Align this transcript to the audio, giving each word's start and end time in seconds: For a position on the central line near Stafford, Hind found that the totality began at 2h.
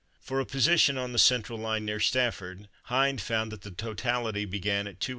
For 0.19 0.39
a 0.39 0.47
position 0.47 0.97
on 0.97 1.11
the 1.11 1.19
central 1.19 1.59
line 1.59 1.85
near 1.85 1.99
Stafford, 1.99 2.69
Hind 2.85 3.21
found 3.21 3.51
that 3.51 3.61
the 3.61 3.69
totality 3.69 4.45
began 4.45 4.87
at 4.87 4.99
2h. 4.99 5.09